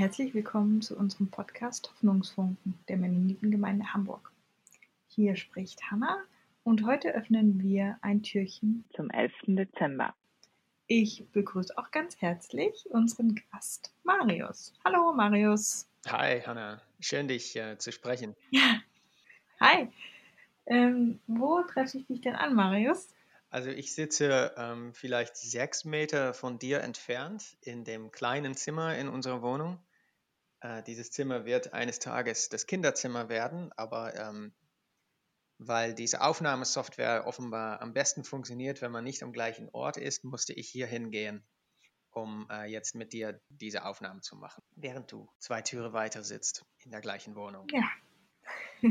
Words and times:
herzlich 0.00 0.32
willkommen 0.32 0.80
zu 0.80 0.96
unserem 0.96 1.28
Podcast 1.30 1.90
Hoffnungsfunken 1.90 2.72
der 2.88 2.96
Mennonitengemeinde 2.96 3.92
Hamburg. 3.92 4.32
Hier 5.08 5.36
spricht 5.36 5.90
Hanna 5.90 6.16
und 6.64 6.86
heute 6.86 7.14
öffnen 7.14 7.62
wir 7.62 7.98
ein 8.00 8.22
Türchen 8.22 8.86
zum 8.96 9.10
11. 9.10 9.34
Dezember. 9.48 10.14
Ich 10.86 11.26
begrüße 11.32 11.76
auch 11.76 11.90
ganz 11.90 12.16
herzlich 12.18 12.86
unseren 12.88 13.38
Gast 13.52 13.92
Marius. 14.02 14.72
Hallo 14.86 15.12
Marius. 15.12 15.86
Hi 16.06 16.40
Hanna, 16.40 16.80
schön 16.98 17.28
dich 17.28 17.54
äh, 17.56 17.76
zu 17.76 17.92
sprechen. 17.92 18.34
Ja. 18.52 18.80
Hi. 19.60 19.88
Ähm, 20.64 21.20
wo 21.26 21.60
treffe 21.64 21.98
ich 21.98 22.06
dich 22.06 22.22
denn 22.22 22.36
an, 22.36 22.54
Marius? 22.54 23.08
Also 23.50 23.68
ich 23.68 23.94
sitze 23.94 24.54
ähm, 24.56 24.94
vielleicht 24.94 25.36
sechs 25.36 25.84
Meter 25.84 26.32
von 26.32 26.58
dir 26.58 26.80
entfernt 26.80 27.58
in 27.60 27.84
dem 27.84 28.10
kleinen 28.12 28.54
Zimmer 28.54 28.96
in 28.96 29.06
unserer 29.06 29.42
Wohnung. 29.42 29.78
Äh, 30.60 30.82
dieses 30.82 31.10
Zimmer 31.10 31.44
wird 31.44 31.72
eines 31.72 31.98
Tages 31.98 32.48
das 32.48 32.66
Kinderzimmer 32.66 33.28
werden, 33.28 33.72
aber 33.76 34.14
ähm, 34.14 34.52
weil 35.58 35.94
diese 35.94 36.22
Aufnahmesoftware 36.22 37.26
offenbar 37.26 37.82
am 37.82 37.92
besten 37.92 38.24
funktioniert, 38.24 38.80
wenn 38.80 38.92
man 38.92 39.04
nicht 39.04 39.22
am 39.22 39.32
gleichen 39.32 39.68
Ort 39.72 39.96
ist, 39.96 40.24
musste 40.24 40.52
ich 40.54 40.68
hier 40.68 40.86
hingehen, 40.86 41.44
um 42.12 42.48
äh, 42.50 42.64
jetzt 42.64 42.94
mit 42.94 43.12
dir 43.12 43.40
diese 43.48 43.84
Aufnahmen 43.84 44.22
zu 44.22 44.36
machen, 44.36 44.62
während 44.76 45.12
du 45.12 45.28
zwei 45.38 45.60
Türe 45.62 45.92
weiter 45.92 46.22
sitzt 46.22 46.64
in 46.78 46.90
der 46.90 47.00
gleichen 47.00 47.36
Wohnung. 47.36 47.66
Ja. 47.70 47.90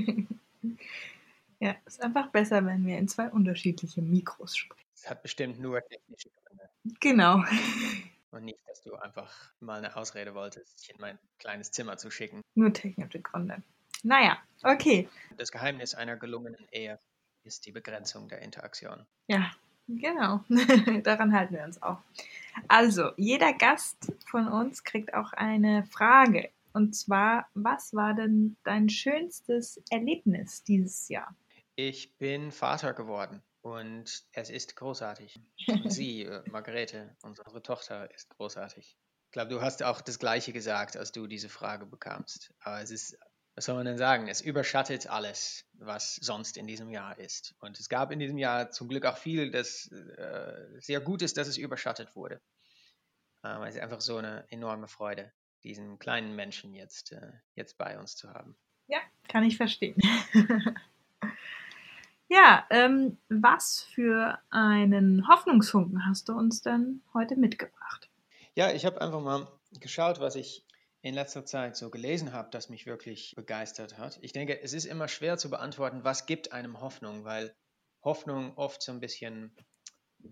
ja, 1.60 1.76
ist 1.86 2.02
einfach 2.02 2.32
besser, 2.32 2.66
wenn 2.66 2.86
wir 2.86 2.98
in 2.98 3.08
zwei 3.08 3.30
unterschiedliche 3.30 4.02
Mikros 4.02 4.56
sprechen. 4.56 4.88
Es 4.94 5.10
hat 5.10 5.24
bestimmt 5.24 5.60
nur 5.60 5.82
technische 5.82 6.30
Gründe. 6.30 6.70
Genau. 7.00 7.44
Du 8.90 8.96
einfach 8.96 9.32
mal 9.60 9.78
eine 9.78 9.96
Ausrede 9.96 10.34
wolltest, 10.34 10.82
dich 10.82 10.90
in 10.90 11.00
mein 11.00 11.20
kleines 11.38 11.70
Zimmer 11.70 11.98
zu 11.98 12.10
schicken. 12.10 12.42
Nur 12.56 12.74
technische 12.74 13.22
Gründe. 13.22 13.62
Naja, 14.02 14.40
okay. 14.64 15.08
Das 15.38 15.52
Geheimnis 15.52 15.94
einer 15.94 16.18
gelungenen 16.18 16.68
Ehe 16.72 16.98
ist 17.44 17.68
die 17.68 17.72
Begrenzung 17.72 18.30
der 18.30 18.42
Interaktion. 18.42 19.06
Ja, 19.28 19.52
genau. 19.88 20.44
Daran 21.04 21.34
halten 21.34 21.54
wir 21.54 21.64
uns 21.66 21.80
auch. 21.84 22.00
Also, 22.68 23.12
jeder 23.16 23.54
Gast 23.54 24.12
von 24.26 24.48
uns 24.48 24.84
kriegt 24.84 25.14
auch 25.14 25.34
eine 25.34 25.84
Frage. 25.86 26.50
Und 26.74 26.96
zwar, 26.96 27.48
was 27.54 27.94
war 27.94 28.16
denn 28.16 28.58
dein 28.64 28.90
schönstes 28.90 29.84
Erlebnis 29.92 30.64
dieses 30.64 31.10
Jahr? 31.10 31.36
Ich 31.76 32.18
bin 32.18 32.52
Vater 32.52 32.94
geworden 32.94 33.44
und 33.62 34.24
es 34.34 34.50
ist 34.50 34.76
großartig. 34.76 35.40
Und 35.68 35.92
sie, 35.92 36.24
äh, 36.24 36.44
Margarete, 36.50 37.16
unsere 37.22 37.62
Tochter, 37.62 38.12
ist 38.14 38.30
großartig. 38.30 38.98
Ich 39.26 39.32
glaube, 39.32 39.50
du 39.50 39.62
hast 39.62 39.84
auch 39.84 40.02
das 40.02 40.18
Gleiche 40.18 40.54
gesagt, 40.54 40.98
als 40.98 41.12
du 41.12 41.28
diese 41.28 41.50
Frage 41.50 41.86
bekamst. 41.86 42.52
Aber 42.62 42.82
es 42.82 42.90
ist 42.90 43.18
was 43.60 43.66
soll 43.66 43.76
man 43.76 43.86
denn 43.86 43.98
sagen? 43.98 44.30
Es 44.30 44.40
überschattet 44.40 45.08
alles, 45.08 45.66
was 45.74 46.16
sonst 46.16 46.56
in 46.56 46.66
diesem 46.66 46.90
Jahr 46.92 47.20
ist. 47.20 47.56
Und 47.60 47.78
es 47.78 47.90
gab 47.90 48.10
in 48.10 48.20
diesem 48.20 48.38
Jahr 48.38 48.72
zum 48.72 48.88
Glück 48.88 49.06
auch 49.06 49.18
viel, 49.18 49.52
das 49.52 49.92
äh, 49.92 50.80
sehr 50.80 51.02
gut 51.02 51.22
ist, 51.22 51.36
dass 51.36 51.50
es 51.50 51.58
überschattet 51.58 52.16
wurde. 52.16 52.40
Ähm, 53.44 53.64
es 53.64 53.76
ist 53.76 53.82
einfach 53.82 54.00
so 54.00 54.16
eine 54.16 54.46
enorme 54.50 54.88
Freude, 54.88 55.34
diesen 55.66 56.00
kleinen 56.00 56.38
Menschen 56.38 56.74
jetzt, 56.74 57.12
äh, 57.12 57.34
jetzt 57.54 57.78
bei 57.78 58.00
uns 58.00 58.16
zu 58.16 58.30
haben. 58.30 58.56
Ja, 58.88 59.00
kann 59.28 59.44
ich 59.44 59.58
verstehen. 59.58 59.98
ja, 62.30 62.66
ähm, 62.70 63.18
was 63.28 63.86
für 63.94 64.40
einen 64.50 65.28
Hoffnungsfunken 65.28 66.06
hast 66.08 66.30
du 66.30 66.34
uns 66.34 66.62
denn 66.62 67.02
heute 67.14 67.36
mitgebracht? 67.36 68.10
Ja, 68.56 68.72
ich 68.72 68.86
habe 68.86 69.02
einfach 69.02 69.22
mal 69.22 69.48
geschaut, 69.80 70.20
was 70.20 70.36
ich 70.36 70.66
in 71.02 71.16
letzter 71.16 71.46
Zeit 71.46 71.76
so 71.76 71.90
gelesen 71.90 72.34
habe, 72.34 72.50
das 72.52 72.70
mich 72.70 72.86
wirklich 72.86 73.34
begeistert 73.36 73.98
hat. 73.98 74.20
Ich 74.22 74.34
denke, 74.34 74.62
es 74.62 74.74
ist 74.74 74.86
immer 74.86 75.08
schwer 75.08 75.38
zu 75.38 75.50
beantworten, 75.50 76.04
was 76.04 76.26
gibt 76.26 76.52
einem 76.52 76.82
Hoffnung, 76.82 77.24
weil 77.24 77.56
Hoffnung 78.04 78.56
oft 78.58 78.82
so 78.82 78.92
ein 78.92 79.00
bisschen 79.00 79.56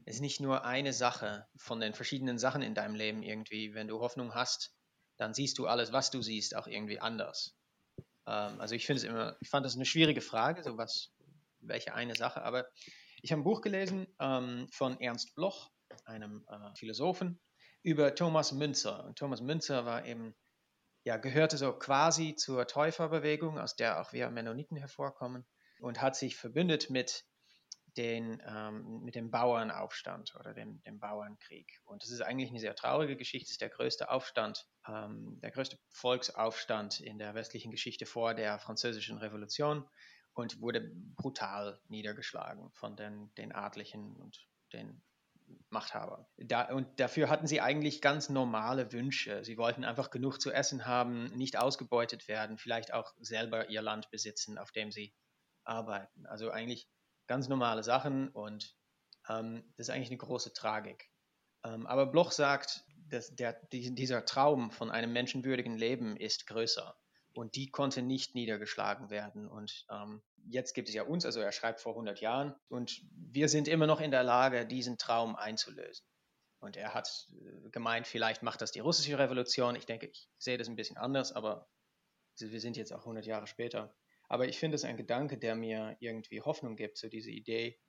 ist 0.06 0.22
nicht 0.22 0.42
nur 0.42 0.66
eine 0.66 0.94
Sache 0.94 1.48
von 1.56 1.80
den 1.80 1.94
verschiedenen 1.94 2.38
Sachen 2.38 2.62
in 2.62 2.76
deinem 2.76 2.96
Leben 2.96 3.24
irgendwie. 3.24 3.74
Wenn 3.74 3.88
du 3.88 4.00
Hoffnung 4.00 4.36
hast, 4.36 4.74
dann 5.18 5.34
siehst 5.34 5.58
du 5.58 5.68
alles, 5.68 5.94
was 5.94 6.12
du 6.12 6.22
siehst, 6.22 6.56
auch 6.56 6.68
irgendwie 6.68 7.00
anders. 7.00 7.56
Ähm, 8.28 8.60
also 8.60 8.76
ich 8.76 8.86
finde 8.86 8.98
es 8.98 9.04
immer, 9.06 9.38
ich 9.40 9.50
fand 9.50 9.66
das 9.66 9.76
eine 9.76 9.86
schwierige 9.86 10.22
Frage, 10.22 10.64
so 10.64 10.78
was, 10.78 11.14
welche 11.60 11.94
eine 11.94 12.16
Sache, 12.16 12.42
aber 12.44 12.68
ich 13.22 13.32
habe 13.32 13.42
ein 13.42 13.44
Buch 13.46 13.62
gelesen 13.62 14.08
ähm, 14.20 14.68
von 14.72 15.00
Ernst 15.00 15.36
Bloch, 15.36 15.72
einem 16.06 16.46
äh, 16.50 16.76
Philosophen, 16.76 17.40
über 17.84 18.14
Thomas 18.16 18.52
Münzer. 18.52 19.06
Und 19.06 19.18
Thomas 19.18 19.42
Münzer 19.42 19.86
war 19.86 20.06
eben 20.06 20.36
ja, 21.08 21.16
gehörte 21.16 21.56
so 21.56 21.72
quasi 21.72 22.36
zur 22.36 22.68
Täuferbewegung, 22.68 23.58
aus 23.58 23.78
der 23.78 24.02
auch 24.02 24.12
wir 24.12 24.30
Mennoniten 24.30 24.76
hervorkommen, 24.76 25.46
und 25.80 26.02
hat 26.02 26.18
sich 26.18 26.36
verbündet 26.36 26.90
mit, 26.90 27.24
den, 27.96 28.44
ähm, 28.46 29.04
mit 29.04 29.16
dem 29.16 29.32
Bauernaufstand 29.32 30.36
oder 30.36 30.54
dem, 30.54 30.82
dem 30.84 31.00
Bauernkrieg. 31.00 31.80
Und 31.86 32.04
das 32.04 32.12
ist 32.12 32.20
eigentlich 32.20 32.50
eine 32.50 32.60
sehr 32.60 32.76
traurige 32.76 33.16
Geschichte, 33.16 33.46
es 33.46 33.52
ist 33.52 33.62
der 33.62 33.70
größte 33.70 34.10
Aufstand, 34.10 34.68
ähm, 34.86 35.40
der 35.42 35.52
größte 35.52 35.80
Volksaufstand 35.94 37.00
in 37.00 37.18
der 37.20 37.34
westlichen 37.36 37.72
Geschichte 37.72 38.06
vor 38.06 38.34
der 38.34 38.60
Französischen 38.60 39.18
Revolution 39.18 39.88
und 40.38 40.62
wurde 40.62 40.82
brutal 41.16 41.80
niedergeschlagen 41.88 42.70
von 42.74 42.96
den, 42.96 43.34
den 43.36 43.52
Adlichen 43.52 44.16
und 44.16 44.48
den 44.72 45.02
Machthaber. 45.70 46.30
Da, 46.38 46.72
und 46.74 47.00
dafür 47.00 47.30
hatten 47.30 47.48
sie 47.48 47.60
eigentlich 47.60 48.02
ganz 48.02 48.30
normale 48.30 48.92
Wünsche. 48.92 49.44
Sie 49.44 49.58
wollten 49.58 49.84
einfach 49.84 50.12
genug 50.12 50.40
zu 50.40 50.52
essen 50.52 50.86
haben, 50.86 51.36
nicht 51.36 51.58
ausgebeutet 51.58 52.28
werden, 52.28 52.60
vielleicht 52.60 52.94
auch 52.94 53.16
selber 53.20 53.70
ihr 53.70 53.82
Land 53.82 54.12
besitzen, 54.12 54.60
auf 54.60 54.72
dem 54.72 54.92
sie 54.92 55.16
arbeiten. 55.64 56.28
Also 56.28 56.52
eigentlich 56.52 56.88
ganz 57.26 57.48
normale 57.48 57.82
Sachen 57.82 58.30
und 58.30 58.76
ähm, 59.28 59.64
das 59.76 59.88
ist 59.88 59.94
eigentlich 59.94 60.10
eine 60.10 60.18
große 60.18 60.54
Tragik. 60.54 61.10
Ähm, 61.64 61.88
aber 61.88 62.06
Bloch 62.06 62.32
sagt, 62.32 62.84
dass 63.10 63.34
der, 63.34 63.54
dieser 63.72 64.24
Traum 64.26 64.70
von 64.70 64.92
einem 64.92 65.14
menschenwürdigen 65.14 65.78
Leben 65.78 66.16
ist 66.16 66.46
größer 66.46 66.96
und 67.38 67.56
die 67.56 67.70
konnte 67.70 68.02
nicht 68.02 68.34
niedergeschlagen 68.34 69.12
werden. 69.12 69.48
Und 69.48 69.86
ähm, 69.92 70.24
jetzt 70.50 70.74
gibt 70.74 70.90
es 70.90 70.96
ja 70.96 71.04
uns, 71.04 71.24
also 71.24 71.40
er 71.40 71.52
schreibt 71.52 71.80
vor 71.80 71.94
100 71.94 72.20
Jahren, 72.20 72.56
und 72.68 73.00
wir 73.12 73.48
sind 73.48 73.68
immer 73.68 73.86
noch 73.86 74.02
in 74.02 74.10
der 74.10 74.24
Lage, 74.24 74.66
diesen 74.66 74.98
Traum 74.98 75.36
einzulösen. 75.36 76.04
Und 76.60 76.78
er 76.78 76.96
hat 76.96 77.28
äh, 77.30 77.70
gemeint, 77.70 78.08
vielleicht 78.08 78.42
macht 78.42 78.62
das 78.62 78.72
die 78.72 78.80
russische 78.80 79.20
Revolution. 79.20 79.76
Ich 79.76 79.86
denke, 79.86 80.08
ich 80.08 80.28
sehe 80.40 80.58
das 80.58 80.68
ein 80.68 80.76
bisschen 80.76 80.98
anders, 80.98 81.32
aber 81.32 81.70
wir 82.40 82.60
sind 82.60 82.76
jetzt 82.76 82.92
auch 82.92 83.02
100 83.02 83.28
Jahre 83.28 83.46
später. 83.46 83.96
Aber 84.28 84.48
ich 84.48 84.58
finde 84.58 84.74
es 84.74 84.84
ein 84.84 84.98
Gedanke, 84.98 85.38
der 85.38 85.54
mir 85.54 85.96
irgendwie 86.00 86.42
Hoffnung 86.42 86.76
gibt, 86.76 86.98
so 86.98 87.08
diese 87.08 87.30
Idee, 87.30 87.80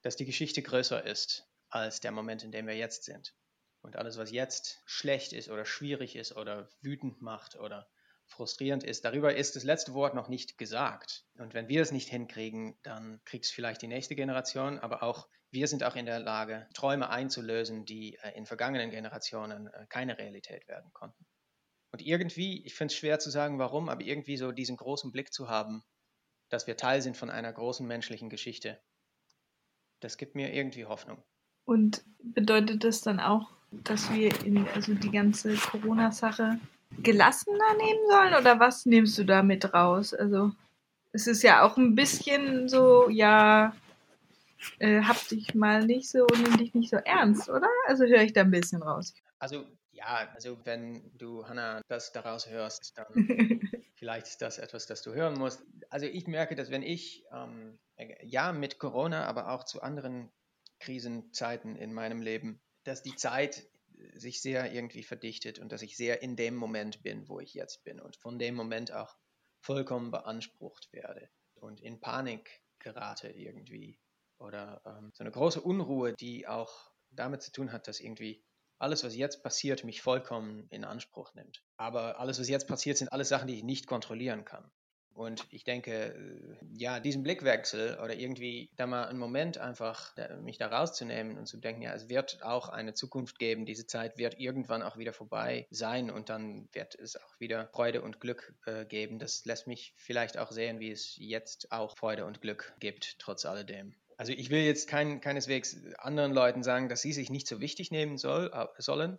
dass 0.00 0.16
die 0.16 0.24
Geschichte 0.24 0.62
größer 0.62 1.04
ist 1.04 1.46
als 1.68 2.00
der 2.00 2.12
Moment, 2.12 2.44
in 2.44 2.50
dem 2.50 2.66
wir 2.66 2.76
jetzt 2.76 3.04
sind. 3.04 3.34
Und 3.82 3.96
alles, 3.96 4.16
was 4.16 4.30
jetzt 4.30 4.80
schlecht 4.86 5.34
ist 5.34 5.50
oder 5.50 5.66
schwierig 5.66 6.16
ist 6.16 6.34
oder 6.34 6.70
wütend 6.80 7.20
macht 7.20 7.56
oder 7.56 7.86
frustrierend 8.26 8.82
ist. 8.82 9.04
Darüber 9.04 9.34
ist 9.34 9.56
das 9.56 9.64
letzte 9.64 9.94
Wort 9.94 10.14
noch 10.14 10.28
nicht 10.28 10.58
gesagt. 10.58 11.24
Und 11.38 11.54
wenn 11.54 11.68
wir 11.68 11.82
es 11.82 11.92
nicht 11.92 12.08
hinkriegen, 12.08 12.78
dann 12.82 13.20
kriegt 13.24 13.44
es 13.44 13.50
vielleicht 13.50 13.82
die 13.82 13.88
nächste 13.88 14.16
Generation, 14.16 14.78
aber 14.78 15.02
auch 15.02 15.28
wir 15.50 15.68
sind 15.68 15.84
auch 15.84 15.96
in 15.96 16.06
der 16.06 16.18
Lage, 16.18 16.68
Träume 16.74 17.08
einzulösen, 17.08 17.84
die 17.84 18.18
äh, 18.22 18.36
in 18.36 18.46
vergangenen 18.46 18.90
Generationen 18.90 19.68
äh, 19.68 19.86
keine 19.88 20.18
Realität 20.18 20.68
werden 20.68 20.90
konnten. 20.92 21.24
Und 21.92 22.02
irgendwie, 22.02 22.64
ich 22.66 22.74
finde 22.74 22.92
es 22.92 22.98
schwer 22.98 23.18
zu 23.18 23.30
sagen, 23.30 23.58
warum, 23.58 23.88
aber 23.88 24.02
irgendwie 24.02 24.36
so 24.36 24.52
diesen 24.52 24.76
großen 24.76 25.12
Blick 25.12 25.32
zu 25.32 25.48
haben, 25.48 25.82
dass 26.48 26.66
wir 26.66 26.76
Teil 26.76 27.00
sind 27.00 27.16
von 27.16 27.30
einer 27.30 27.52
großen 27.52 27.86
menschlichen 27.86 28.28
Geschichte, 28.28 28.80
das 30.00 30.18
gibt 30.18 30.34
mir 30.34 30.52
irgendwie 30.52 30.84
Hoffnung. 30.84 31.22
Und 31.64 32.04
bedeutet 32.18 32.84
das 32.84 33.00
dann 33.00 33.18
auch, 33.18 33.50
dass 33.70 34.12
wir 34.12 34.44
in, 34.44 34.68
also 34.68 34.94
die 34.94 35.10
ganze 35.10 35.54
Corona-Sache 35.56 36.60
gelassener 36.90 37.74
nehmen 37.74 38.08
sollen 38.08 38.34
oder 38.34 38.60
was 38.60 38.86
nimmst 38.86 39.18
du 39.18 39.24
da 39.24 39.42
mit 39.42 39.72
raus? 39.72 40.14
Also 40.14 40.52
es 41.12 41.26
ist 41.26 41.42
ja 41.42 41.62
auch 41.62 41.76
ein 41.76 41.94
bisschen 41.94 42.68
so, 42.68 43.08
ja, 43.08 43.74
äh, 44.78 45.02
hab 45.02 45.28
dich 45.28 45.54
mal 45.54 45.84
nicht 45.84 46.08
so 46.08 46.26
und 46.26 46.42
nimm 46.42 46.56
dich 46.56 46.74
nicht 46.74 46.90
so 46.90 46.96
ernst, 46.96 47.48
oder? 47.48 47.68
Also 47.86 48.04
höre 48.04 48.22
ich 48.22 48.32
da 48.32 48.42
ein 48.42 48.50
bisschen 48.50 48.82
raus. 48.82 49.14
Also 49.38 49.66
ja, 49.92 50.28
also 50.34 50.58
wenn 50.64 51.10
du, 51.16 51.46
Hannah, 51.48 51.80
das 51.88 52.12
daraus 52.12 52.48
hörst, 52.48 52.96
dann 52.96 53.06
vielleicht 53.94 54.26
ist 54.26 54.42
das 54.42 54.58
etwas, 54.58 54.86
das 54.86 55.02
du 55.02 55.14
hören 55.14 55.38
musst. 55.38 55.64
Also 55.88 56.06
ich 56.06 56.26
merke, 56.26 56.54
dass 56.54 56.70
wenn 56.70 56.82
ich, 56.82 57.24
ähm, 57.32 57.78
ja, 58.22 58.52
mit 58.52 58.78
Corona, 58.78 59.24
aber 59.24 59.50
auch 59.50 59.64
zu 59.64 59.82
anderen 59.82 60.30
Krisenzeiten 60.80 61.76
in 61.76 61.94
meinem 61.94 62.20
Leben, 62.20 62.60
dass 62.84 63.02
die 63.02 63.16
Zeit 63.16 63.66
sich 64.14 64.40
sehr 64.40 64.72
irgendwie 64.72 65.02
verdichtet 65.02 65.58
und 65.58 65.72
dass 65.72 65.82
ich 65.82 65.96
sehr 65.96 66.22
in 66.22 66.36
dem 66.36 66.54
Moment 66.54 67.02
bin, 67.02 67.28
wo 67.28 67.40
ich 67.40 67.54
jetzt 67.54 67.84
bin 67.84 68.00
und 68.00 68.16
von 68.16 68.38
dem 68.38 68.54
Moment 68.54 68.92
auch 68.92 69.16
vollkommen 69.60 70.10
beansprucht 70.10 70.92
werde 70.92 71.30
und 71.54 71.80
in 71.80 72.00
Panik 72.00 72.62
gerate 72.78 73.28
irgendwie 73.28 73.98
oder 74.38 74.82
ähm, 74.84 75.10
so 75.14 75.24
eine 75.24 75.30
große 75.30 75.60
Unruhe, 75.60 76.14
die 76.14 76.46
auch 76.46 76.90
damit 77.10 77.42
zu 77.42 77.52
tun 77.52 77.72
hat, 77.72 77.88
dass 77.88 78.00
irgendwie 78.00 78.44
alles, 78.78 79.04
was 79.04 79.16
jetzt 79.16 79.42
passiert, 79.42 79.84
mich 79.84 80.02
vollkommen 80.02 80.66
in 80.70 80.84
Anspruch 80.84 81.32
nimmt. 81.34 81.64
Aber 81.78 82.20
alles, 82.20 82.38
was 82.38 82.48
jetzt 82.48 82.68
passiert, 82.68 82.98
sind 82.98 83.12
alles 83.12 83.30
Sachen, 83.30 83.48
die 83.48 83.56
ich 83.56 83.64
nicht 83.64 83.86
kontrollieren 83.86 84.44
kann. 84.44 84.70
Und 85.16 85.46
ich 85.50 85.64
denke, 85.64 86.14
äh, 86.14 86.56
ja, 86.74 87.00
diesen 87.00 87.22
Blickwechsel 87.22 87.98
oder 88.04 88.14
irgendwie 88.14 88.68
da 88.76 88.86
mal 88.86 89.06
einen 89.06 89.18
Moment 89.18 89.56
einfach 89.56 90.14
mich 90.42 90.58
da 90.58 90.68
rauszunehmen 90.68 91.38
und 91.38 91.46
zu 91.46 91.56
denken, 91.56 91.80
ja, 91.80 91.94
es 91.94 92.10
wird 92.10 92.42
auch 92.42 92.68
eine 92.68 92.92
Zukunft 92.92 93.38
geben, 93.38 93.64
diese 93.64 93.86
Zeit 93.86 94.18
wird 94.18 94.38
irgendwann 94.38 94.82
auch 94.82 94.98
wieder 94.98 95.14
vorbei 95.14 95.66
sein 95.70 96.10
und 96.10 96.28
dann 96.28 96.68
wird 96.72 96.94
es 96.96 97.16
auch 97.16 97.40
wieder 97.40 97.70
Freude 97.72 98.02
und 98.02 98.20
Glück 98.20 98.54
äh, 98.66 98.84
geben. 98.84 99.18
Das 99.18 99.46
lässt 99.46 99.66
mich 99.66 99.94
vielleicht 99.96 100.36
auch 100.36 100.52
sehen, 100.52 100.80
wie 100.80 100.90
es 100.90 101.16
jetzt 101.16 101.72
auch 101.72 101.96
Freude 101.96 102.26
und 102.26 102.42
Glück 102.42 102.74
gibt, 102.78 103.18
trotz 103.18 103.46
alledem. 103.46 103.94
Also 104.18 104.32
ich 104.32 104.50
will 104.50 104.64
jetzt 104.64 104.86
kein, 104.86 105.22
keineswegs 105.22 105.78
anderen 105.96 106.32
Leuten 106.32 106.62
sagen, 106.62 106.90
dass 106.90 107.00
sie 107.00 107.14
sich 107.14 107.30
nicht 107.30 107.46
so 107.46 107.60
wichtig 107.60 107.90
nehmen 107.90 108.18
soll, 108.18 108.50
sollen, 108.76 109.18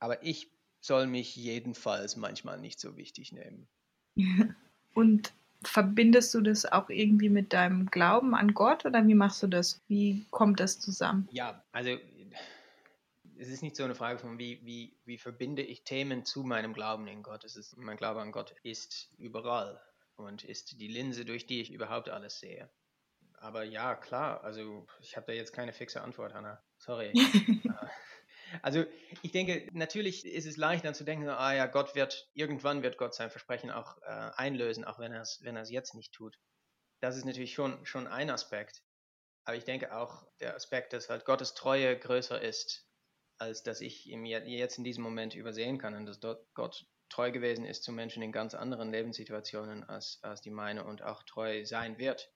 aber 0.00 0.22
ich 0.22 0.52
soll 0.82 1.06
mich 1.06 1.34
jedenfalls 1.34 2.16
manchmal 2.16 2.58
nicht 2.60 2.78
so 2.78 2.98
wichtig 2.98 3.32
nehmen. 3.32 3.68
Und 4.94 5.32
verbindest 5.62 6.34
du 6.34 6.40
das 6.40 6.64
auch 6.64 6.88
irgendwie 6.88 7.28
mit 7.28 7.52
deinem 7.52 7.86
Glauben 7.86 8.34
an 8.34 8.54
Gott 8.54 8.84
oder 8.86 9.06
wie 9.06 9.14
machst 9.14 9.42
du 9.42 9.46
das? 9.46 9.80
Wie 9.88 10.24
kommt 10.30 10.60
das 10.60 10.80
zusammen? 10.80 11.28
Ja, 11.32 11.62
also 11.72 11.96
es 13.40 13.48
ist 13.48 13.62
nicht 13.62 13.76
so 13.76 13.84
eine 13.84 13.94
Frage 13.94 14.18
von, 14.18 14.38
wie, 14.38 14.60
wie, 14.64 14.94
wie 15.06 15.18
verbinde 15.18 15.62
ich 15.62 15.82
Themen 15.82 16.24
zu 16.24 16.42
meinem 16.42 16.74
Glauben 16.74 17.06
in 17.08 17.22
Gott. 17.22 17.44
Es 17.44 17.56
ist, 17.56 17.76
mein 17.76 17.96
Glaube 17.96 18.20
an 18.20 18.32
Gott 18.32 18.54
ist 18.62 19.08
überall 19.16 19.80
und 20.16 20.44
ist 20.44 20.78
die 20.78 20.88
Linse, 20.88 21.24
durch 21.24 21.46
die 21.46 21.60
ich 21.60 21.72
überhaupt 21.72 22.10
alles 22.10 22.40
sehe. 22.40 22.68
Aber 23.38 23.64
ja, 23.64 23.94
klar, 23.94 24.44
also 24.44 24.86
ich 25.00 25.16
habe 25.16 25.26
da 25.28 25.32
jetzt 25.32 25.52
keine 25.52 25.72
fixe 25.72 26.02
Antwort, 26.02 26.34
Hanna. 26.34 26.62
Sorry. 26.78 27.12
Also 28.62 28.84
ich 29.22 29.32
denke, 29.32 29.68
natürlich 29.72 30.26
ist 30.26 30.46
es 30.46 30.56
leicht 30.56 30.84
dann 30.84 30.94
zu 30.94 31.04
denken, 31.04 31.28
ah 31.28 31.54
ja, 31.54 31.66
Gott 31.66 31.94
wird, 31.94 32.28
irgendwann 32.34 32.82
wird 32.82 32.98
Gott 32.98 33.14
sein 33.14 33.30
Versprechen 33.30 33.70
auch 33.70 33.98
äh, 34.02 34.30
einlösen, 34.36 34.84
auch 34.84 34.98
wenn 34.98 35.12
er 35.12 35.22
es 35.22 35.40
wenn 35.42 35.56
jetzt 35.64 35.94
nicht 35.94 36.12
tut. 36.12 36.38
Das 37.00 37.16
ist 37.16 37.24
natürlich 37.24 37.54
schon, 37.54 37.84
schon 37.86 38.06
ein 38.06 38.30
Aspekt. 38.30 38.82
Aber 39.44 39.56
ich 39.56 39.64
denke 39.64 39.96
auch 39.96 40.26
der 40.40 40.54
Aspekt, 40.54 40.92
dass 40.92 41.08
halt 41.08 41.24
Gottes 41.24 41.54
Treue 41.54 41.98
größer 41.98 42.40
ist, 42.40 42.86
als 43.38 43.62
dass 43.62 43.80
ich 43.80 44.06
ihm 44.06 44.24
jetzt 44.24 44.78
in 44.78 44.84
diesem 44.84 45.02
Moment 45.02 45.34
übersehen 45.34 45.78
kann 45.78 45.94
und 45.94 46.06
dass 46.06 46.20
dort 46.20 46.46
Gott 46.54 46.86
treu 47.08 47.32
gewesen 47.32 47.64
ist 47.64 47.82
zu 47.82 47.92
Menschen 47.92 48.22
in 48.22 48.32
ganz 48.32 48.54
anderen 48.54 48.92
Lebenssituationen 48.92 49.82
als, 49.84 50.18
als 50.22 50.42
die 50.42 50.50
meine 50.50 50.84
und 50.84 51.02
auch 51.02 51.22
treu 51.24 51.64
sein 51.64 51.98
wird 51.98 52.30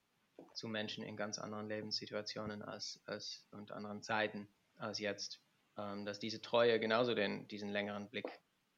zu 0.55 0.69
Menschen 0.69 1.05
in 1.05 1.17
ganz 1.17 1.39
anderen 1.39 1.69
Lebenssituationen 1.69 2.63
als, 2.63 3.01
als 3.07 3.47
und 3.53 3.71
anderen 3.71 4.03
Zeiten 4.03 4.49
als 4.77 4.99
jetzt 4.99 5.41
ähm, 5.79 6.05
dass 6.05 6.19
diese 6.19 6.41
Treue 6.41 6.79
genauso 6.81 7.15
den, 7.15 7.49
diesen 7.49 7.71
längeren 7.71 8.09
Blick 8.09 8.27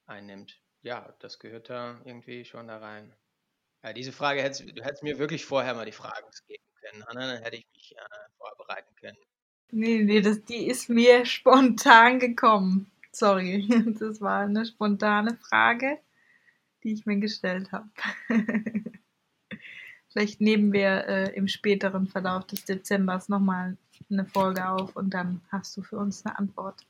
einnimmt. 0.07 0.61
Ja, 0.83 1.15
das 1.21 1.39
gehört 1.39 1.71
da 1.71 2.01
irgendwie 2.05 2.45
schon 2.45 2.69
da 2.69 2.79
rein. 2.79 3.13
Ja, 3.83 3.93
diese 3.93 4.13
Frage 4.13 4.43
hättest 4.43 4.61
du 4.61 4.85
hättest 4.85 5.03
mir 5.03 5.19
wirklich 5.19 5.45
vorher 5.45 5.75
mal 5.75 5.87
die 5.87 5.93
Fragen 5.93 6.27
geben 6.49 6.65
können, 6.81 7.07
Hanna, 7.07 7.35
dann 7.35 7.43
hätte 7.43 7.57
ich 7.57 7.67
mich 7.75 7.97
äh, 7.97 8.29
vorbereiten 8.39 8.95
können. 8.97 9.19
Nee, 9.73 10.03
nee, 10.05 10.21
das, 10.21 10.45
die 10.45 10.67
ist 10.67 10.89
mir 10.89 11.27
spontan 11.27 12.19
gekommen. 12.19 12.91
Sorry, 13.13 13.67
das 13.99 14.21
war 14.21 14.41
eine 14.41 14.65
spontane 14.65 15.37
Frage, 15.37 15.99
die 16.83 16.93
ich 16.93 17.07
mir 17.07 17.19
gestellt 17.19 17.73
habe. 17.73 17.89
Vielleicht 20.17 20.41
nehmen 20.41 20.73
wir 20.73 21.07
äh, 21.09 21.37
im 21.37 21.47
späteren 21.47 22.07
Verlauf 22.07 22.47
des 22.47 22.65
Dezembers 22.65 23.29
nochmal 23.29 23.77
eine 24.11 24.25
Folge 24.25 24.67
auf 24.67 24.97
und 24.97 25.13
dann 25.13 25.43
hast 25.53 25.77
du 25.77 25.83
für 25.83 25.99
uns 25.99 26.25
eine 26.25 26.39
Antwort. 26.39 26.87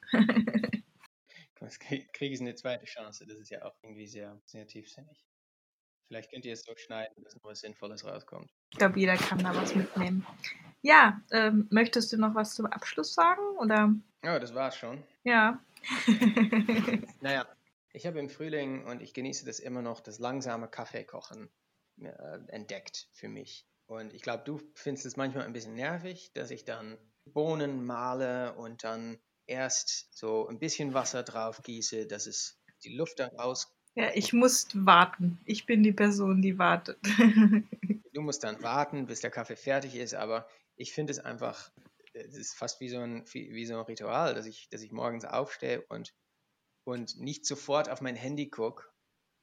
Jetzt 1.60 1.80
kriege 1.80 2.06
ich 2.20 2.40
eine 2.40 2.54
zweite 2.54 2.84
Chance. 2.84 3.26
Das 3.26 3.40
ist 3.40 3.50
ja 3.50 3.64
auch 3.64 3.74
irgendwie 3.82 4.06
sehr, 4.06 4.40
sehr 4.44 4.64
tiefsinnig. 4.68 5.26
Vielleicht 6.06 6.30
könnt 6.30 6.44
ihr 6.44 6.52
es 6.52 6.62
so 6.62 6.72
schneiden, 6.76 7.24
dass 7.24 7.34
noch 7.34 7.42
was 7.42 7.62
Sinnvolles 7.62 8.04
rauskommt. 8.04 8.48
Ich 8.70 8.78
glaube, 8.78 9.00
jeder 9.00 9.16
kann 9.16 9.40
da 9.40 9.52
was 9.56 9.74
mitnehmen. 9.74 10.24
Ja, 10.82 11.20
ähm, 11.32 11.66
möchtest 11.72 12.12
du 12.12 12.18
noch 12.18 12.36
was 12.36 12.54
zum 12.54 12.66
Abschluss 12.66 13.12
sagen? 13.12 13.42
Oder? 13.58 13.92
Ja, 14.22 14.38
das 14.38 14.54
war's 14.54 14.76
schon. 14.76 15.02
Ja. 15.24 15.60
naja, 17.20 17.44
ich 17.92 18.06
habe 18.06 18.20
im 18.20 18.28
Frühling 18.28 18.84
und 18.84 19.02
ich 19.02 19.14
genieße 19.14 19.44
das 19.44 19.58
immer 19.58 19.82
noch, 19.82 19.98
das 19.98 20.20
langsame 20.20 20.68
Kaffeekochen 20.68 21.50
äh, 22.02 22.38
entdeckt 22.48 23.08
für 23.12 23.28
mich. 23.28 23.66
Und 23.86 24.12
ich 24.12 24.22
glaube, 24.22 24.44
du 24.44 24.60
findest 24.74 25.06
es 25.06 25.16
manchmal 25.16 25.44
ein 25.44 25.52
bisschen 25.52 25.74
nervig, 25.74 26.32
dass 26.34 26.50
ich 26.50 26.64
dann 26.64 26.98
Bohnen 27.24 27.84
male 27.84 28.54
und 28.54 28.84
dann 28.84 29.18
erst 29.46 30.08
so 30.16 30.48
ein 30.48 30.58
bisschen 30.58 30.94
Wasser 30.94 31.22
drauf 31.22 31.62
gieße, 31.62 32.06
dass 32.06 32.26
es 32.26 32.60
die 32.82 32.94
Luft 32.94 33.20
dann 33.20 33.34
raus. 33.36 33.72
Ja, 33.94 34.10
ich 34.14 34.32
muss 34.32 34.68
warten. 34.74 35.40
Ich 35.44 35.66
bin 35.66 35.82
die 35.82 35.92
Person, 35.92 36.42
die 36.42 36.58
wartet. 36.58 36.98
du 38.12 38.20
musst 38.20 38.44
dann 38.44 38.62
warten, 38.62 39.06
bis 39.06 39.20
der 39.20 39.30
Kaffee 39.30 39.56
fertig 39.56 39.94
ist, 39.94 40.14
aber 40.14 40.48
ich 40.76 40.92
finde 40.92 41.12
es 41.12 41.18
einfach, 41.18 41.70
es 42.12 42.36
ist 42.36 42.54
fast 42.54 42.80
wie 42.80 42.88
so 42.88 42.98
ein, 42.98 43.24
wie 43.32 43.64
so 43.64 43.74
ein 43.78 43.84
Ritual, 43.84 44.34
dass 44.34 44.46
ich, 44.46 44.68
dass 44.68 44.82
ich 44.82 44.92
morgens 44.92 45.24
aufstehe 45.24 45.82
und, 45.88 46.12
und 46.84 47.18
nicht 47.18 47.46
sofort 47.46 47.88
auf 47.88 48.00
mein 48.00 48.16
Handy 48.16 48.50
gucke 48.50 48.84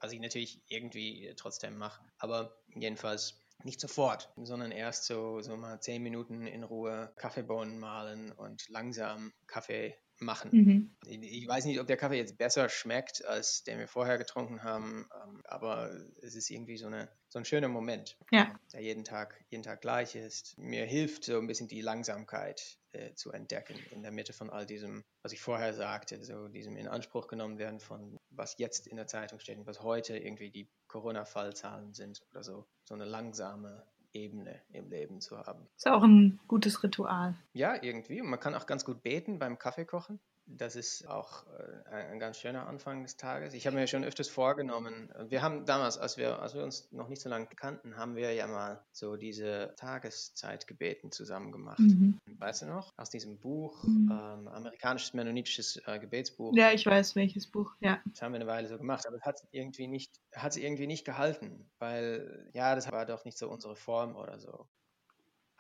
was 0.03 0.11
ich 0.11 0.19
natürlich 0.19 0.61
irgendwie 0.67 1.27
äh, 1.27 1.33
trotzdem 1.35 1.77
mache. 1.77 2.03
Aber 2.17 2.57
jedenfalls 2.75 3.39
nicht 3.63 3.79
sofort, 3.79 4.29
sondern 4.35 4.71
erst 4.71 5.05
so, 5.05 5.39
so 5.41 5.55
mal 5.55 5.79
zehn 5.79 6.03
Minuten 6.03 6.45
in 6.45 6.63
Ruhe 6.63 7.13
Kaffeebohnen 7.15 7.79
mahlen 7.79 8.33
und 8.33 8.67
langsam 8.67 9.31
Kaffee 9.47 9.95
machen. 10.20 10.51
Mhm. 10.51 10.96
Ich, 11.05 11.48
weiß 11.48 11.65
nicht, 11.65 11.79
ob 11.79 11.88
der 11.88 11.98
Kaffee 11.98 12.17
jetzt 12.17 12.38
besser 12.38 12.70
schmeckt, 12.70 13.25
als 13.25 13.63
den 13.63 13.79
wir 13.79 13.88
vorher 13.88 14.17
getrunken 14.17 14.63
haben, 14.63 15.08
ähm, 15.24 15.41
aber 15.46 15.91
es 16.22 16.36
ist 16.36 16.50
irgendwie 16.50 16.77
so, 16.77 16.88
eine, 16.88 17.10
so 17.29 17.39
ein 17.39 17.46
schöner 17.46 17.67
Moment, 17.67 18.17
ja. 18.32 18.58
der 18.72 18.82
jeden 18.82 19.03
Tag, 19.03 19.43
jeden 19.50 19.63
Tag 19.63 19.82
gleich 19.82 20.15
ist. 20.15 20.58
Mir 20.58 20.86
hilft 20.86 21.25
so 21.25 21.38
ein 21.38 21.48
bisschen 21.48 21.67
die 21.67 21.82
Langsamkeit 21.82 22.77
äh, 22.91 23.13
zu 23.15 23.32
entdecken 23.32 23.75
in 23.91 24.03
der 24.03 24.12
Mitte 24.12 24.34
von 24.34 24.50
all 24.50 24.65
diesem, 24.65 25.03
was 25.22 25.34
ich 25.34 25.41
vorher 25.41 25.74
sagte, 25.74 26.24
so 26.24 26.48
diesem 26.48 26.77
in 26.77 26.88
Anspruch 26.88 27.27
genommen 27.27 27.58
werden 27.58 27.79
von 27.79 28.17
was 28.29 28.58
jetzt 28.58 28.88
in 28.88 28.98
der 28.98 29.08
Zeitung 29.08 29.39
steht 29.39 29.58
und 29.58 29.67
was 29.67 29.82
heute 29.82 30.17
irgendwie 30.17 30.51
die 30.51 30.70
Corona-Fallzahlen 30.88 31.93
sind 31.93 32.22
oder 32.32 32.43
so. 32.43 32.67
So 32.86 32.93
eine 32.93 33.05
langsame 33.05 33.86
Ebene 34.13 34.62
im 34.72 34.89
Leben 34.89 35.22
zu 35.22 35.38
haben. 35.38 35.67
Ist 35.75 35.88
auch 35.88 36.03
ein 36.03 36.39
gutes 36.48 36.84
Ritual. 36.84 37.36
Ja, 37.53 37.82
irgendwie. 37.82 38.22
Und 38.22 38.29
man 38.29 38.39
kann 38.39 38.55
auch 38.55 38.65
ganz 38.65 38.86
gut 38.86 39.01
beten 39.03 39.39
beim 39.39 39.58
Kaffeekochen. 39.58 40.20
Das 40.57 40.75
ist 40.75 41.07
auch 41.07 41.45
äh, 41.91 41.95
ein 41.95 42.19
ganz 42.19 42.39
schöner 42.39 42.67
Anfang 42.67 43.03
des 43.03 43.17
Tages. 43.17 43.53
Ich 43.53 43.65
habe 43.65 43.75
mir 43.75 43.88
schon 43.88 44.03
öfters 44.03 44.29
vorgenommen, 44.29 45.10
wir 45.29 45.41
haben 45.41 45.65
damals, 45.65 45.98
als 45.98 46.17
wir, 46.17 46.39
als 46.41 46.53
wir 46.53 46.63
uns 46.63 46.91
noch 46.91 47.07
nicht 47.07 47.22
so 47.22 47.29
lange 47.29 47.48
kannten, 47.48 47.98
haben 47.98 48.15
wir 48.15 48.33
ja 48.33 48.48
mal 48.48 48.83
so 48.91 49.15
diese 49.15 49.74
Tageszeitgebeten 49.77 51.12
zusammen 51.12 51.51
gemacht. 51.51 51.79
Mhm. 51.79 52.19
Weißt 52.38 52.63
du 52.63 52.65
noch? 52.67 52.93
Aus 52.98 53.10
diesem 53.10 53.39
Buch, 53.39 53.83
mhm. 53.83 54.10
ähm, 54.12 54.48
amerikanisches 54.48 55.13
mennonitisches 55.13 55.81
äh, 55.86 56.00
Gebetsbuch. 56.00 56.53
Ja, 56.55 56.72
ich 56.72 56.86
weiß 56.86 57.15
welches 57.15 57.48
Buch, 57.48 57.72
ja. 57.79 58.01
Das 58.05 58.22
haben 58.22 58.33
wir 58.33 58.39
eine 58.39 58.48
Weile 58.48 58.67
so 58.67 58.77
gemacht, 58.77 59.07
aber 59.07 59.17
es 59.17 59.24
hat 59.24 59.41
irgendwie 59.51 59.88
nicht, 59.88 60.19
hat 60.33 60.55
irgendwie 60.57 60.88
nicht 60.88 61.05
gehalten, 61.05 61.69
weil 61.79 62.50
ja, 62.53 62.75
das 62.75 62.91
war 62.91 63.05
doch 63.05 63.25
nicht 63.25 63.38
so 63.38 63.50
unsere 63.50 63.75
Form 63.75 64.15
oder 64.15 64.39
so. 64.39 64.67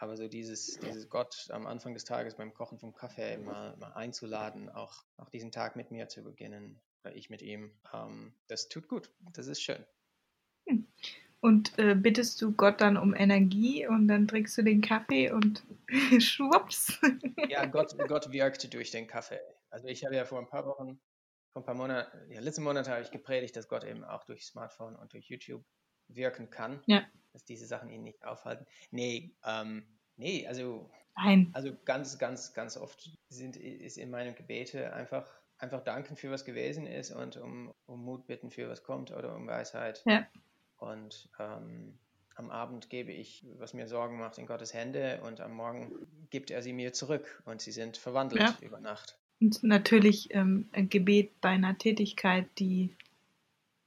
Aber 0.03 0.17
so 0.17 0.27
dieses, 0.27 0.77
dieses 0.79 1.07
Gott 1.07 1.47
am 1.49 1.65
Anfang 1.65 1.93
des 1.93 2.03
Tages 2.03 2.35
beim 2.35 2.53
Kochen 2.53 2.77
vom 2.77 2.93
Kaffee 2.93 3.37
mal, 3.37 3.77
mal 3.77 3.93
einzuladen, 3.93 4.67
auch, 4.67 5.05
auch 5.15 5.29
diesen 5.29 5.49
Tag 5.49 5.77
mit 5.77 5.91
mir 5.91 6.09
zu 6.09 6.23
beginnen, 6.23 6.81
oder 7.05 7.15
ich 7.15 7.29
mit 7.29 7.41
ihm, 7.41 7.71
ähm, 7.93 8.33
das 8.49 8.67
tut 8.67 8.89
gut. 8.89 9.09
Das 9.31 9.47
ist 9.47 9.61
schön. 9.61 9.81
Hm. 10.67 10.85
Und 11.39 11.79
äh, 11.79 11.95
bittest 11.95 12.41
du 12.41 12.51
Gott 12.51 12.81
dann 12.81 12.97
um 12.97 13.15
Energie 13.15 13.87
und 13.87 14.09
dann 14.09 14.27
trinkst 14.27 14.57
du 14.57 14.61
den 14.63 14.81
Kaffee 14.81 15.31
und 15.31 15.63
schwupps. 16.19 16.99
ja, 17.47 17.65
Gott, 17.65 17.97
Gott 18.09 18.29
wirkt 18.33 18.73
durch 18.73 18.91
den 18.91 19.07
Kaffee. 19.07 19.39
Also 19.69 19.87
ich 19.87 20.03
habe 20.03 20.17
ja 20.17 20.25
vor 20.25 20.39
ein 20.39 20.49
paar 20.49 20.65
Wochen, 20.65 20.99
vor 21.53 21.61
ein 21.61 21.65
paar 21.65 21.75
Monaten, 21.75 22.29
ja, 22.29 22.41
letzten 22.41 22.63
Monat 22.63 22.89
habe 22.89 23.03
ich 23.03 23.11
gepredigt, 23.11 23.55
dass 23.55 23.69
Gott 23.69 23.85
eben 23.85 24.03
auch 24.03 24.25
durch 24.25 24.45
Smartphone 24.45 24.97
und 24.97 25.13
durch 25.13 25.29
YouTube 25.29 25.63
wirken 26.07 26.49
kann. 26.49 26.81
Ja 26.85 27.03
dass 27.33 27.43
diese 27.43 27.65
Sachen 27.65 27.89
ihn 27.89 28.03
nicht 28.03 28.23
aufhalten. 28.23 28.65
Nee, 28.91 29.31
ähm, 29.45 29.83
nee, 30.15 30.47
also, 30.47 30.89
Nein. 31.17 31.49
also 31.53 31.75
ganz, 31.83 32.17
ganz, 32.17 32.53
ganz 32.53 32.77
oft 32.77 33.11
sind, 33.29 33.57
ist 33.57 33.97
in 33.97 34.11
meinen 34.11 34.35
Gebete 34.35 34.93
einfach, 34.93 35.27
einfach 35.57 35.83
danken 35.83 36.15
für 36.15 36.31
was 36.31 36.45
gewesen 36.45 36.87
ist 36.87 37.11
und 37.11 37.37
um, 37.37 37.73
um 37.85 38.05
Mut 38.05 38.27
bitten 38.27 38.51
für 38.51 38.69
was 38.69 38.83
kommt 38.83 39.11
oder 39.11 39.35
um 39.35 39.47
Weisheit. 39.47 40.03
Ja. 40.05 40.27
Und 40.77 41.29
ähm, 41.39 41.97
am 42.35 42.49
Abend 42.49 42.89
gebe 42.89 43.11
ich, 43.11 43.45
was 43.57 43.73
mir 43.73 43.87
Sorgen 43.87 44.17
macht, 44.17 44.37
in 44.37 44.45
Gottes 44.45 44.73
Hände 44.73 45.21
und 45.23 45.41
am 45.41 45.53
Morgen 45.53 45.91
gibt 46.29 46.51
er 46.51 46.61
sie 46.61 46.73
mir 46.73 46.93
zurück 46.93 47.41
und 47.45 47.61
sie 47.61 47.71
sind 47.71 47.97
verwandelt 47.97 48.41
ja. 48.41 48.57
über 48.61 48.79
Nacht. 48.79 49.17
Und 49.39 49.63
natürlich 49.63 50.33
ähm, 50.33 50.69
ein 50.71 50.89
Gebet 50.89 51.41
bei 51.41 51.49
einer 51.49 51.77
Tätigkeit, 51.77 52.47
die 52.59 52.95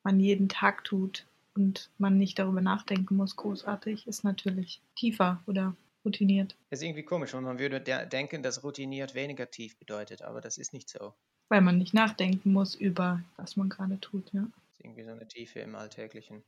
man 0.02 0.20
jeden 0.20 0.49
Tag 0.49 0.85
tut, 0.85 1.26
und 1.56 1.90
man 1.98 2.18
nicht 2.18 2.38
darüber 2.38 2.60
nachdenken 2.60 3.16
muss, 3.16 3.36
großartig, 3.36 4.06
ist 4.06 4.25
natürlich 4.25 4.80
tiefer 4.94 5.42
oder 5.46 5.75
routiniert. 6.04 6.56
Das 6.70 6.80
ist 6.80 6.84
irgendwie 6.84 7.02
komisch, 7.02 7.34
und 7.34 7.44
man 7.44 7.58
würde 7.58 7.80
de 7.80 8.06
denken, 8.06 8.42
dass 8.42 8.62
routiniert 8.62 9.14
weniger 9.14 9.50
tief 9.50 9.76
bedeutet, 9.76 10.22
aber 10.22 10.40
das 10.40 10.58
ist 10.58 10.72
nicht 10.72 10.88
so. 10.88 11.14
Weil 11.48 11.60
man 11.60 11.78
nicht 11.78 11.94
nachdenken 11.94 12.52
muss 12.52 12.75
über, 12.75 13.22
was 13.36 13.56
man 13.56 13.68
gerade 13.68 13.98
tut, 14.00 14.32
ja. 14.32 14.42
Das 14.42 14.78
ist 14.78 14.84
irgendwie 14.84 15.04
so 15.04 15.10
eine 15.10 15.26
Tiefe 15.26 15.60
im 15.60 15.75
Alltäglichen. 15.75 16.42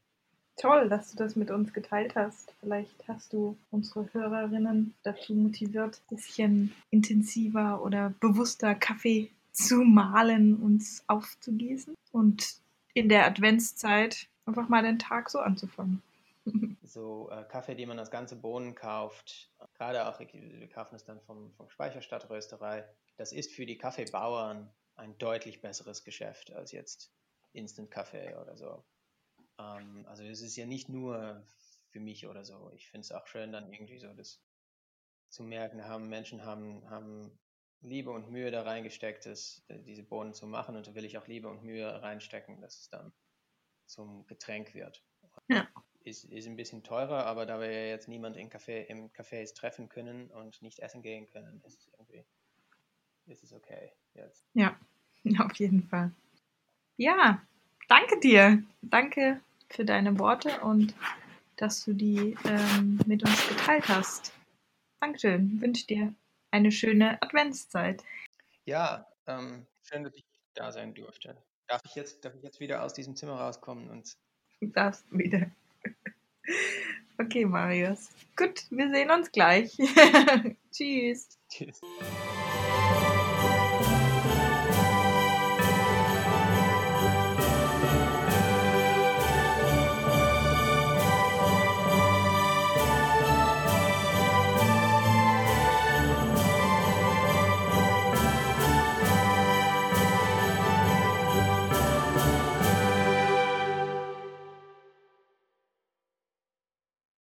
Toll, 0.56 0.88
dass 0.88 1.12
du 1.12 1.16
das 1.16 1.36
mit 1.36 1.52
uns 1.52 1.72
geteilt 1.72 2.16
hast. 2.16 2.52
Vielleicht 2.60 3.06
hast 3.06 3.32
du 3.32 3.56
unsere 3.70 4.12
Hörerinnen 4.12 4.92
dazu 5.04 5.32
motiviert, 5.34 6.00
ein 6.10 6.16
bisschen 6.16 6.74
intensiver 6.90 7.80
oder 7.82 8.12
bewusster 8.18 8.74
Kaffee 8.74 9.30
zu 9.52 9.76
mahlen, 9.76 10.56
uns 10.56 11.04
aufzugießen 11.06 11.94
und 12.10 12.56
in 12.94 13.08
der 13.08 13.26
Adventszeit 13.26 14.26
einfach 14.48 14.68
mal 14.68 14.82
den 14.82 14.98
Tag 14.98 15.30
so 15.30 15.38
anzufangen. 15.38 16.02
So 16.82 17.28
äh, 17.30 17.44
Kaffee, 17.44 17.74
den 17.74 17.88
man 17.88 17.98
aus 17.98 18.10
ganze 18.10 18.34
Bohnen 18.34 18.74
kauft, 18.74 19.52
gerade 19.74 20.08
auch, 20.08 20.18
wir 20.20 20.68
kaufen 20.70 20.94
es 20.94 21.04
dann 21.04 21.20
vom, 21.20 21.52
vom 21.52 21.68
Speicherstadtrösterei, 21.68 22.88
das 23.18 23.32
ist 23.32 23.52
für 23.52 23.66
die 23.66 23.76
Kaffeebauern 23.76 24.72
ein 24.96 25.18
deutlich 25.18 25.60
besseres 25.60 26.02
Geschäft 26.02 26.50
als 26.50 26.72
jetzt 26.72 27.12
Instant-Kaffee 27.52 28.34
oder 28.36 28.56
so. 28.56 28.82
Ähm, 29.58 30.06
also 30.08 30.24
es 30.24 30.40
ist 30.40 30.56
ja 30.56 30.64
nicht 30.64 30.88
nur 30.88 31.44
für 31.90 32.00
mich 32.00 32.26
oder 32.26 32.46
so. 32.46 32.70
Ich 32.74 32.88
finde 32.88 33.04
es 33.04 33.12
auch 33.12 33.26
schön, 33.26 33.52
dann 33.52 33.70
irgendwie 33.70 33.98
so 33.98 34.12
das 34.14 34.42
zu 35.28 35.42
merken, 35.42 35.84
haben 35.84 36.08
Menschen 36.08 36.42
haben, 36.44 36.88
haben 36.88 37.38
Liebe 37.80 38.10
und 38.10 38.30
Mühe 38.30 38.50
da 38.50 38.62
reingesteckt, 38.62 39.26
das, 39.26 39.62
diese 39.68 40.02
Bohnen 40.02 40.32
zu 40.32 40.46
machen 40.46 40.74
und 40.74 40.86
da 40.86 40.94
will 40.94 41.04
ich 41.04 41.18
auch 41.18 41.26
Liebe 41.26 41.48
und 41.48 41.62
Mühe 41.62 42.02
reinstecken, 42.02 42.60
dass 42.60 42.80
es 42.80 42.88
dann 42.88 43.12
zum 43.88 44.26
Getränk 44.26 44.75
wird. 44.75 45.02
Ja. 45.49 45.66
Ist, 46.04 46.25
ist 46.25 46.47
ein 46.47 46.57
bisschen 46.57 46.83
teurer, 46.83 47.26
aber 47.26 47.45
da 47.45 47.61
wir 47.61 47.71
ja 47.71 47.88
jetzt 47.88 48.09
niemand 48.09 48.37
in 48.37 48.50
Café, 48.50 48.85
im 48.85 49.11
Cafés 49.11 49.54
treffen 49.54 49.88
können 49.88 50.30
und 50.30 50.62
nicht 50.62 50.78
essen 50.78 51.02
gehen 51.02 51.26
können, 51.26 51.61
ist 51.66 51.78
es 51.78 51.88
irgendwie 51.88 52.25
ist 53.26 53.42
es 53.42 53.52
okay 53.52 53.92
jetzt. 54.14 54.45
Ja, 54.54 54.76
auf 55.38 55.54
jeden 55.57 55.83
Fall. 55.83 56.12
Ja, 56.97 57.42
danke 57.88 58.18
dir. 58.21 58.62
Danke 58.83 59.40
für 59.68 59.85
deine 59.85 60.18
Worte 60.18 60.61
und 60.61 60.95
dass 61.57 61.85
du 61.85 61.92
die 61.92 62.37
ähm, 62.45 63.00
mit 63.07 63.23
uns 63.23 63.49
geteilt 63.49 63.88
hast. 63.88 64.33
Dankeschön. 65.00 65.54
Ich 65.57 65.61
wünsche 65.61 65.87
dir 65.87 66.14
eine 66.50 66.73
schöne 66.73 67.21
Adventszeit. 67.21 68.02
Ja, 68.64 69.07
ähm, 69.26 69.66
schön, 69.83 70.04
dass 70.04 70.14
ich 70.14 70.25
da 70.54 70.73
sein 70.73 70.95
durfte. 70.95 71.37
Darf 71.68 71.82
ich 71.84 71.94
jetzt, 71.94 72.25
darf 72.25 72.34
ich 72.34 72.42
jetzt 72.42 72.60
wieder 72.60 72.82
aus 72.82 72.94
diesem 72.94 73.14
Zimmer 73.14 73.38
rauskommen 73.38 73.88
und. 73.90 74.16
Du 74.60 74.66
darfst 74.68 75.04
wieder. 75.10 75.50
Okay, 77.20 77.44
Marius. 77.44 78.10
Gut, 78.37 78.64
wir 78.70 78.88
sehen 78.90 79.10
uns 79.10 79.32
gleich. 79.32 79.76
Tschüss. 80.72 81.37
Tschüss. 81.48 81.80